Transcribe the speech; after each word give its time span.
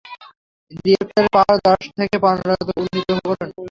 রিয়েক্টরের 0.77 1.27
power 1.35 1.57
দশ 1.67 1.81
থেকে 1.97 2.15
পনেরতে 2.23 2.73
উন্নীত 2.79 3.09
করুন। 3.19 3.49